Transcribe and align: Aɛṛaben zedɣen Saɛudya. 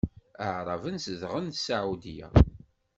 Aɛṛaben 0.45 0.95
zedɣen 1.05 1.47
Saɛudya. 1.65 2.29